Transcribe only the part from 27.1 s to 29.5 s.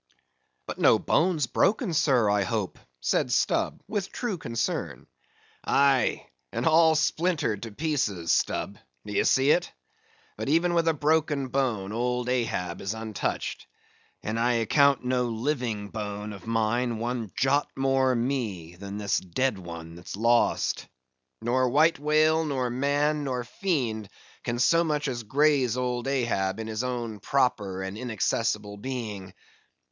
proper and inaccessible being.